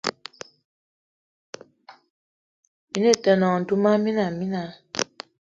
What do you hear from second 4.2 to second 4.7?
mina